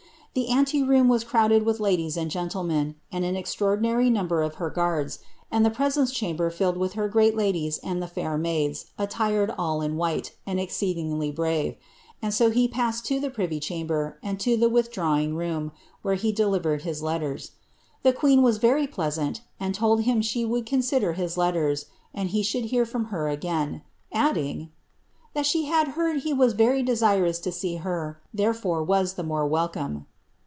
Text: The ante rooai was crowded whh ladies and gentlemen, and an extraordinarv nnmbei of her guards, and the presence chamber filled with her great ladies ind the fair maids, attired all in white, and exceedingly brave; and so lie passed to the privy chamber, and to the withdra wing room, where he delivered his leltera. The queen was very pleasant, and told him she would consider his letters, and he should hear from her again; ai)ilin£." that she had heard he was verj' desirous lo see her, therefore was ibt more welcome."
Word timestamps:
The 0.33 0.47
ante 0.47 0.81
rooai 0.81 1.09
was 1.09 1.25
crowded 1.25 1.63
whh 1.65 1.77
ladies 1.81 2.15
and 2.15 2.31
gentlemen, 2.31 2.95
and 3.11 3.25
an 3.25 3.35
extraordinarv 3.35 4.09
nnmbei 4.13 4.45
of 4.45 4.55
her 4.55 4.69
guards, 4.69 5.19
and 5.51 5.65
the 5.65 5.69
presence 5.69 6.09
chamber 6.13 6.49
filled 6.49 6.77
with 6.77 6.93
her 6.93 7.09
great 7.09 7.35
ladies 7.35 7.77
ind 7.79 8.01
the 8.01 8.07
fair 8.07 8.37
maids, 8.37 8.85
attired 8.97 9.53
all 9.57 9.81
in 9.81 9.97
white, 9.97 10.31
and 10.45 10.57
exceedingly 10.57 11.33
brave; 11.33 11.75
and 12.21 12.33
so 12.33 12.47
lie 12.47 12.69
passed 12.71 13.05
to 13.07 13.19
the 13.19 13.29
privy 13.29 13.59
chamber, 13.59 14.19
and 14.23 14.39
to 14.39 14.55
the 14.55 14.69
withdra 14.69 15.15
wing 15.17 15.35
room, 15.35 15.73
where 16.01 16.15
he 16.15 16.31
delivered 16.31 16.83
his 16.83 17.01
leltera. 17.01 17.49
The 18.03 18.13
queen 18.13 18.41
was 18.41 18.55
very 18.57 18.87
pleasant, 18.87 19.41
and 19.59 19.75
told 19.75 20.03
him 20.03 20.21
she 20.21 20.45
would 20.45 20.65
consider 20.65 21.11
his 21.11 21.35
letters, 21.35 21.87
and 22.13 22.29
he 22.29 22.41
should 22.41 22.63
hear 22.71 22.85
from 22.85 23.07
her 23.11 23.27
again; 23.27 23.81
ai)ilin£." 24.15 24.69
that 25.33 25.45
she 25.45 25.65
had 25.65 25.89
heard 25.89 26.21
he 26.21 26.31
was 26.33 26.53
verj' 26.53 26.85
desirous 26.85 27.45
lo 27.45 27.51
see 27.51 27.75
her, 27.83 28.21
therefore 28.33 28.81
was 28.81 29.13
ibt 29.15 29.25
more 29.27 29.45
welcome." 29.45 30.05